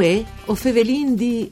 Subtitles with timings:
[0.00, 1.50] Uè, o fevelin di...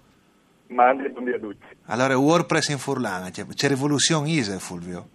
[0.67, 1.65] Mandi, buondì a tutti.
[1.85, 5.09] Allora, WordPress in Furlan, c'è rivoluzione ISE Fulvio?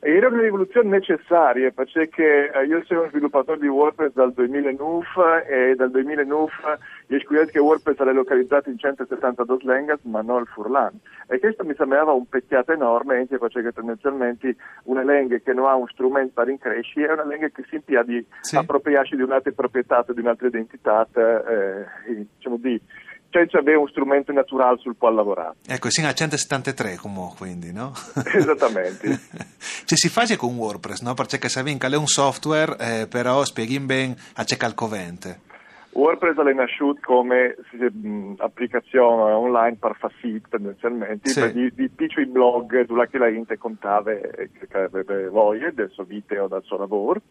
[0.00, 5.90] Era una rivoluzione necessaria perché eh, io sono sviluppatore di WordPress dal 2009 e dal
[5.90, 6.50] 2009
[7.08, 10.92] io scoperto che WordPress è localizzato in 172 lingue ma non il Furlan
[11.26, 14.54] e questo mi sembrava un peccato enorme anche perché tendenzialmente
[14.84, 18.04] una lingua che non ha un strumento per increscere è una lingua che si impia
[18.04, 18.56] di sì.
[18.56, 21.86] appropriarsi di un'altra proprietà, di un'altra identità eh,
[22.36, 22.80] diciamo di
[23.30, 25.56] senza avere un strumento naturale sul quale lavorare.
[25.66, 27.92] Ecco, siamo a 173 comunque, quindi, no?
[28.34, 29.06] Esattamente.
[29.88, 31.14] cioè, si fa con WordPress, no?
[31.14, 35.40] Perché se è un software, eh, però spieghi bene a c'è calcovente.
[35.92, 37.56] WordPress è nasciuto come
[38.36, 41.52] applicazione online per fare siti tendenzialmente, sì.
[41.54, 46.48] di, di piccoli blog dove la gente contava che aveva voglia del suo vita o
[46.48, 47.22] del suo lavoro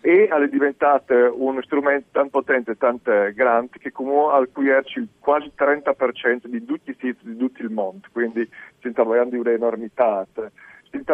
[0.00, 5.08] e è diventato un strumento tanto potente e tanto grande che comunque al cui il
[5.20, 8.46] quasi 30% di tutti i siti di tutto il mondo, quindi
[8.78, 10.26] stiamo parlando di un'enormità.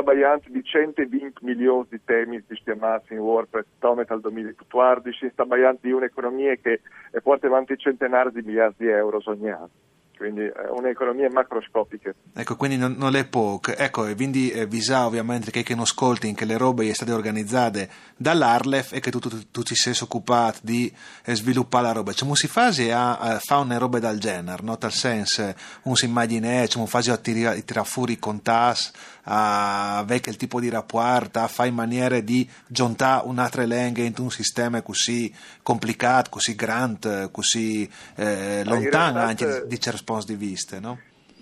[0.03, 6.55] Parlando di 120 milioni di temi sistemati in WordPress dal 2014, stiamo parlando di un'economia
[6.57, 6.81] che
[7.23, 9.71] porta avanti centenari di miliardi di euro ogni anno
[10.19, 12.13] quindi è un'economia macroscopica.
[12.35, 13.75] Ecco, quindi non, non è poco.
[13.75, 17.13] Ecco, e quindi eh, visa ovviamente che, che non ascolti che le robe sono state
[17.13, 20.93] organizzate dall'Arlef e che tu, tu, tu ti sei occupato di
[21.25, 22.13] eh, sviluppare la roba.
[22.13, 24.77] Cioè, si fa a eh, fare una roba del genere, no?
[24.77, 28.93] Tal senso, un si immagina, cioè, fa a tirare tira fuori con tas,
[29.31, 34.15] a vecchio il tipo di rapporto, a fare in maniera di giuntare un'altra lingua in
[34.19, 40.81] un sistema così complicato, così grande, così eh, lontano anche di certi punti di vista,
[40.81, 40.99] no?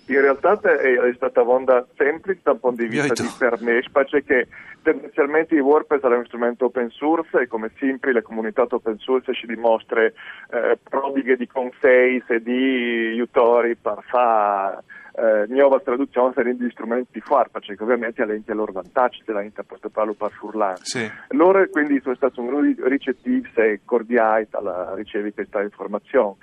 [0.08, 4.46] In realtà è stata una onda semplice dal punto di vista di per me, perché
[4.82, 9.34] tendenzialmente il WordPress è un strumento open source e come sempre le comunità open source
[9.34, 14.84] ci dimostra eh, prodighe di consigli e di aiutori per fare
[15.16, 19.22] eh, nuova traduzione sarebbe di strumenti di far, perché ovviamente ha lenti a loro vantaggio
[19.24, 20.78] se la gente posso farlo per furlare.
[20.82, 21.10] Sì.
[21.30, 22.40] Loro quindi sono stati
[22.82, 26.36] ricettivo e cordiali alla ricevi questa informazione.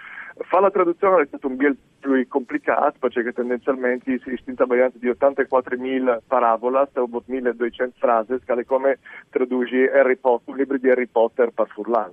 [0.49, 5.07] Fa la traduzione è stato un po' più complicato perché tendenzialmente si distinta variante di
[5.07, 8.97] 84.000 parabole o 1.200 frasi che come
[9.29, 12.11] traduci Harry Potter, un libro di Harry Potter per furlare.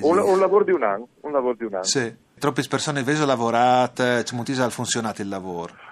[0.00, 1.08] Un, un lavoro di un anno.
[1.22, 1.82] Un lavoro di un anno.
[1.82, 2.26] Sì.
[2.38, 5.86] Troppe persone vedo lavorate, come ti ha funzionato il lavoro?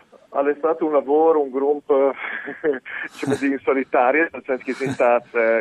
[0.59, 2.13] Stato un lavoro, un gruppo
[3.11, 4.85] diciamo in solitaria, nel senso che si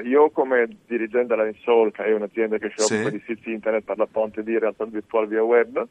[0.04, 3.16] io come dirigente della Insol, che è un'azienda che si occupa sì.
[3.16, 5.88] di siti internet per la ponte di realtà virtuale via web,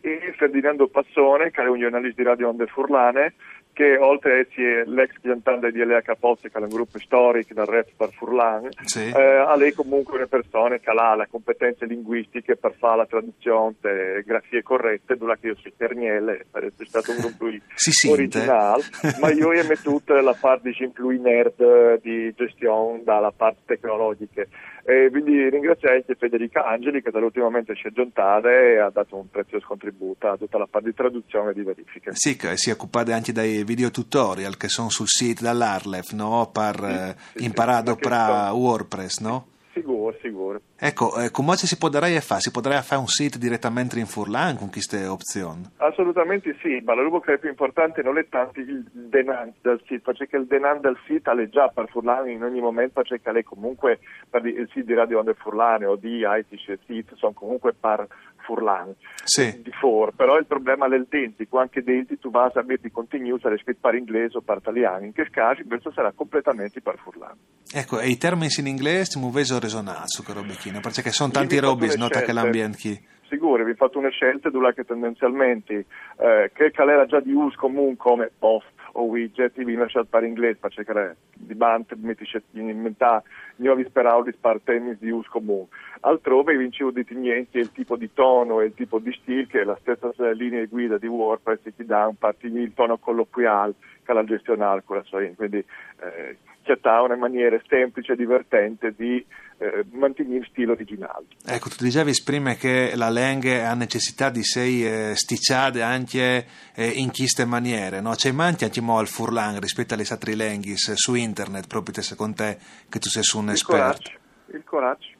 [0.00, 3.34] e Ferdinando Passone, che è un giornalista di Radio Onde Furlane,
[3.76, 7.66] che oltre a essere l'ex piantante di Elea Capozzi, che è un gruppo storico del
[7.66, 9.12] rap per Furlan, sì.
[9.14, 13.74] eh, ha lei comunque una persona che ha le competenze linguistiche per fare la traduzione
[13.82, 17.44] delle grafie corrette, dove io sono Terniele, sarebbe stato un gruppo
[18.08, 18.82] originale,
[19.20, 24.42] ma io ho messo la parte di più nerd di gestione dalla parte tecnologica.
[24.88, 29.28] E quindi ringrazio anche Federica Angeli che dall'ultimamente si è giuntata e ha dato un
[29.28, 32.12] prezioso contributo a tutta la parte di traduzione e di verifica.
[32.14, 36.48] Sì, che si è occupata anche dei video tutorial che sono sul sito dall'Arlef no?
[36.52, 39.46] per sì, eh, sì, imparare sì, a operare WordPress, no?
[39.72, 40.60] Sicuro, sicuro.
[40.78, 42.40] Ecco, eh, come si potrebbe fare?
[42.40, 45.62] Si potrebbe fare un sito direttamente in Furlan con queste opzioni?
[45.78, 50.12] Assolutamente sì, ma la rubrica è più importante non è tanto il denant del sito,
[50.12, 54.00] perché il denant del sito è già per Furlan in ogni momento, perché lei comunque
[54.28, 58.06] per il sito di Radio Onde Furlan o di ITC Site sono comunque per
[58.46, 58.94] Furlan
[59.24, 59.60] sì.
[59.62, 63.56] di for, però il problema è l'identico, anche denti tu vai a di continuo sarà
[63.56, 67.36] scritto per inglese o per italiano, in che caso questo sarà completamente per Furlan.
[67.72, 71.58] Ecco, e i termini in inglese mi vedo resonare su che robicchino, perché sono tanti
[71.58, 73.14] robis, nota che l'ambiente chi?
[73.28, 75.86] Sicuri, vi fatto una scelta dove che tendenzialmente.
[76.18, 80.58] Eh, che era già di uso comune come post o widget, vi lasciate per inglese
[80.60, 82.14] per cercare di bante, di
[82.52, 83.24] inventare
[83.56, 85.68] nuovi speraudi per temi di uso comune.
[86.00, 89.64] Altrove vincevo di niente il tipo di tono e il tipo di stile che è
[89.64, 93.74] la stessa linea di guida di WordPress che ti dà un partito il tono colloquiale
[94.04, 99.24] che la gestionale con la sua quindi eh, cercare una maniera semplice e divertente di
[99.58, 101.26] eh, mantenere il stile originale.
[101.46, 106.88] Ecco, tu dicevi prima che la lingua ha necessità di essere eh, sticciate anche eh,
[106.88, 108.10] in queste maniere, no?
[108.10, 112.58] C'è manti anche mo al furlan rispetto alle altre lingue su internet, proprio secondo te
[112.88, 113.76] che tu sei un esperto?
[113.76, 115.15] Il coraggio il coraggio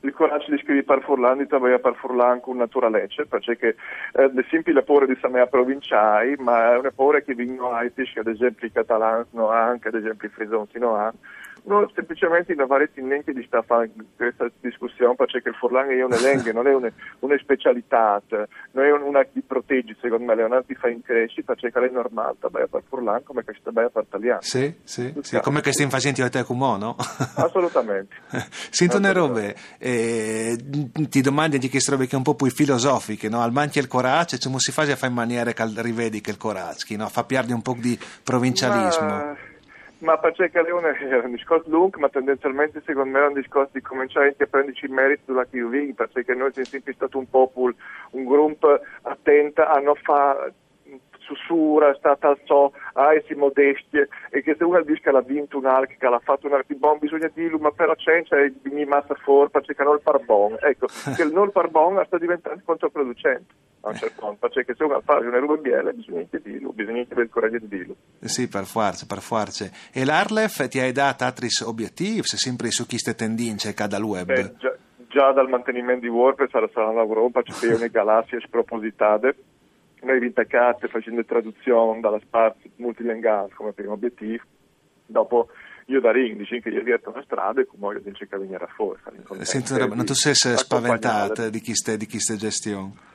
[0.00, 0.12] di
[0.58, 3.76] scrivere per Furlan, di lavorare per Furlan con naturalezza, perché
[4.12, 8.26] eh, le semplici paure di Samea provinciali, ma è una paura che vengono a ad
[8.26, 11.18] esempio i catalani non hanno, ad esempio i frisonzi non hanno,
[11.64, 15.94] No, semplicemente non avresti neanche di stare a fare questa discussione perché il Forlan è
[16.16, 18.22] lingua, non è una, una specialità,
[18.72, 21.90] non è una che protegge secondo me, è una che fa in crescita perché è
[21.90, 24.40] normale, sta per Forlan come che sta per italiano.
[24.40, 26.96] Sì, sì, sì come che stiamo facendo a te con no?
[27.36, 28.14] Assolutamente.
[28.70, 29.89] Sento una robe, eh,
[31.08, 33.40] ti domandi di queste robe che un po' più filosofiche, no?
[33.42, 36.36] Al manchi il coraggio, come si fa a fare in maniera che rivedi che il
[36.36, 37.08] coraggio, no?
[37.08, 39.06] Fa perdere un po' di provincialismo.
[39.06, 39.36] Ma
[40.00, 43.82] ma perché Leone era un discorso lungo, ma tendenzialmente secondo me era un discorso di
[43.82, 47.74] cominciare a prenderci il merito della QV, perché noi siamo sempre stati un popolo,
[48.12, 50.54] un gruppo attento a non fare
[51.30, 53.98] sussurra, sta al so, a essi modesti,
[54.30, 56.74] e che se uno dice che ha vinto un arc, che ha fatto un arc
[56.74, 60.56] bon, bisogna dirlo, ma però c'è, c'è di massa fuori, perché non il parbon.
[60.60, 65.00] Ecco, che il non parbon sta diventando controproducente a un certo punto, perché se uno
[65.00, 67.96] fa una roba biele bisogna dirlo, bisogna avere il coraggio di dirlo.
[68.20, 69.68] Sì, per forza, per forza.
[69.92, 74.02] E l'Arlef ti hai dato altri obiettivi, se sempre su queste tendenze che ha dal
[74.02, 74.26] web?
[74.26, 74.76] Beh, già,
[75.08, 79.34] già, dal mantenimento di WordPress alla sala lavoro, ci sono le galassie spropositate
[80.02, 84.42] noi rintacate facendo traduzione dalla parte multilinguale come primo obiettivo,
[85.06, 85.48] dopo
[85.86, 88.64] io da Ring dici che gli avvierto una strada e come io dice che venire
[88.64, 89.44] a.
[89.44, 93.08] Senti, non tu sei spaventato di queste, di queste gestioni?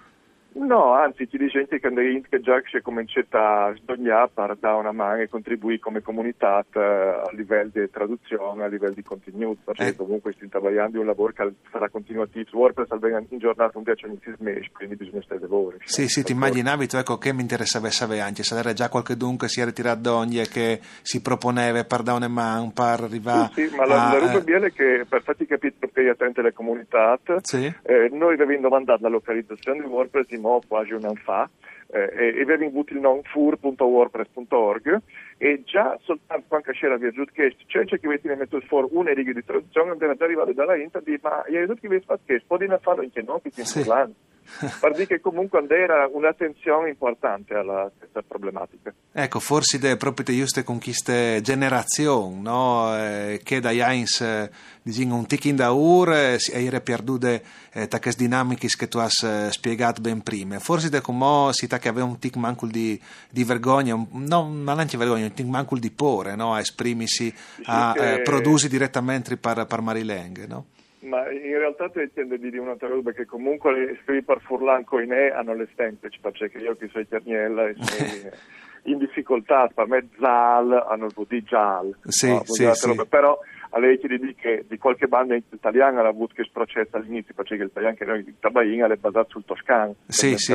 [0.55, 4.93] No, anzi, ti dice che che già si è cominciato a sbagliare per dare una
[4.93, 9.87] mano e contribuire come comunità eh, a livello di traduzione, a livello di contenuti, perché
[9.87, 9.95] eh.
[9.95, 12.57] comunque stiamo lavorando un lavoro che sarà continuativo.
[12.57, 15.75] WordPress almeno in giornata un 10 minuti mesi, quindi bisogna stare lavoro.
[15.83, 19.17] Sì, sì, ti immaginavi tu, ecco, che mi interessava sapere anche, se era già qualche
[19.17, 23.49] dunque si è ritirato d'ogni e che si proponeva per dare una mano, per arrivare
[23.53, 24.67] Sì, sì ma la, a, la roba eh...
[24.67, 27.73] è che per farti capire perché attente le comunità, sì.
[27.83, 31.49] eh, noi avevamo mandato la localizzazione di WordPress in mo quasi un anno fa,
[31.87, 35.01] eh, e abbiamo avuto il nome fur.wordpress.org
[35.37, 39.43] e già soltanto quando c'era via Giudcast c'è che avete messo fuori una riga di
[39.43, 42.41] traduzione era già arrivato dalla Inter di ma io ho detto che avete fatto che
[42.45, 43.87] potete farlo anche noi che stiamo sì.
[43.87, 44.15] parlando
[44.79, 48.93] per dire che comunque era un'attenzione importante alla questa problematica.
[49.11, 52.95] Ecco, forse è proprio giuste con queste generazioni, no?
[52.97, 54.49] eh, che da Jains eh,
[54.81, 57.43] diciamo un tic in da ur e eh, perdute
[57.73, 60.59] eh, queste dinamiche che tu hai eh, spiegato ben prima.
[60.59, 62.99] Forse è come si che aveva un tic mancul di,
[63.29, 66.53] di vergogna, un, no, ma neanche vergogna, un tic mancul di pore, no?
[66.53, 67.33] a esprimersi,
[67.65, 68.13] a che...
[68.13, 70.65] eh, prodursi direttamente per, per Marileng, no?
[71.05, 74.83] Ma in realtà ti intendo di dire un'altra roba che comunque le scrivi per Furlan
[74.83, 78.31] Coinè hanno le semplici, perché io che sono Cerniella e sono
[78.85, 82.41] in difficoltà, per me Zal hanno il VD Gial, sì, no?
[82.45, 83.05] sì, sì.
[83.07, 83.37] però
[83.69, 87.55] a lei ti dico che di qualche banda italiana ha avuto che processa all'inizio, perché
[87.55, 90.53] l'italiano che noi di Tabain è basato sul toscano, sì, sì.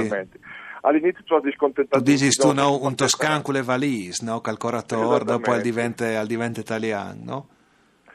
[0.80, 2.02] all'inizio tu hai discontentato.
[2.02, 4.40] Tu dici tu no, un toscano con le valise, no?
[4.40, 7.48] calcoratore, dopo al diventa, diventa italiano, no?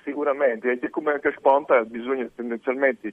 [0.06, 3.12] Sicuramente, e come anche sponta bisogna tendenzialmente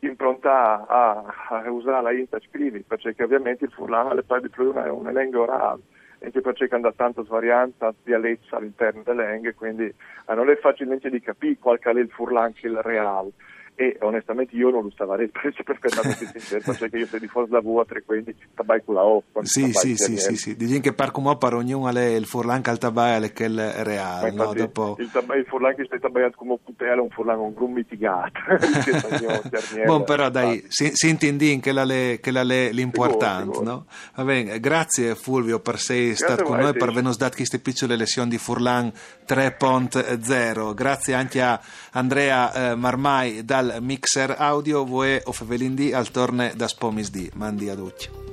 [0.00, 4.70] improntare a, a usare la INTA scrivi, perché ovviamente il furlano alle pari di più
[4.74, 5.80] è un elenco orale
[6.24, 9.92] anche perché hanno tanta svarianza, dialetto all'interno delle lingue, quindi
[10.28, 13.32] non è facilmente di capire qual è il furlan che il reale
[13.76, 17.60] e onestamente io non lo stavo per essere perfettamente sincero perché io sono di Forza
[17.60, 20.56] Vuotre quindi tabai con la O sì sì sì, sì sì.
[20.56, 24.30] Dici che par come per ognuno è il furlan che il tabai è il reale
[24.30, 24.52] no?
[24.52, 24.96] Dopo...
[24.98, 28.38] il, tabai, il furlan che stai tabagliato come putela è un furlan un grum mitigato
[29.84, 31.12] buon però dai si, si
[31.60, 33.86] che la le, che la le l'importante no?
[34.14, 38.30] va bene grazie Fulvio per essere stato con noi per averci dato queste piccole lezioni
[38.30, 38.92] di furlan
[39.26, 41.60] 3.0 grazie anche a
[41.92, 47.30] Andrea eh, Marmai dal dal mixer audio voe o fevelindi al torne da spomis di
[47.34, 48.23] mandi a tutti.